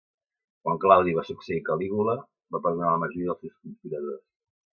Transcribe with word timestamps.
Quan 0.61 0.79
Claudi 0.85 1.13
va 1.17 1.23
succeir 1.27 1.57
Caligula, 1.67 2.15
va 2.57 2.63
perdonar 2.65 2.95
la 2.95 3.03
majoria 3.05 3.29
dels 3.29 3.45
seus 3.45 3.55
conspiradors. 3.61 4.27